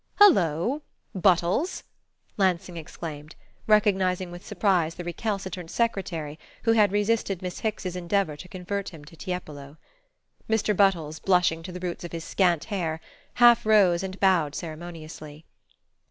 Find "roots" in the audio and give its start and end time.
11.79-12.03